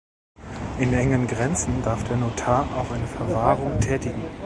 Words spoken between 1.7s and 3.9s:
darf der Notar auch eine Verwahrung